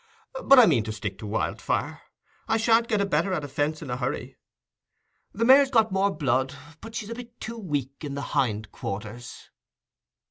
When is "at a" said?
3.33-3.47